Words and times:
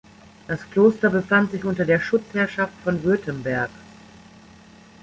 Das 0.47 0.67
Kloster 0.71 1.11
befand 1.11 1.51
sich 1.51 1.63
unter 1.63 1.85
der 1.85 1.99
Schutzherrschaft 1.99 2.73
von 2.83 3.03
Württemberg. 3.03 3.69